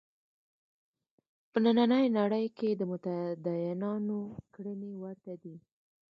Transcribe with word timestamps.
په 1.51 1.57
نننۍ 1.63 2.05
نړۍ 2.19 2.45
کې 2.57 2.69
د 2.79 2.81
متدینانو 2.91 4.19
کړنې 4.53 4.91
ورته 5.03 5.33
دي. 5.41 5.55